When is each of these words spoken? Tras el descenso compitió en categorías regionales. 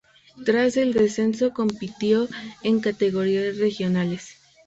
Tras 0.45 0.77
el 0.77 0.93
descenso 0.93 1.53
compitió 1.53 2.27
en 2.63 2.79
categorías 2.79 3.57
regionales. 3.59 4.35